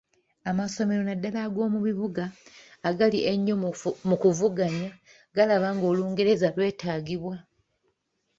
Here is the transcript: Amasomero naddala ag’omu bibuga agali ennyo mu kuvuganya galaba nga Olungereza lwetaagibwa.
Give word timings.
Amasomero 0.49 1.01
naddala 1.05 1.39
ag’omu 1.47 1.79
bibuga 1.85 2.23
agali 2.89 3.19
ennyo 3.31 3.55
mu 4.09 4.15
kuvuganya 4.21 4.89
galaba 5.35 5.67
nga 5.75 5.85
Olungereza 5.91 6.47
lwetaagibwa. 6.55 7.35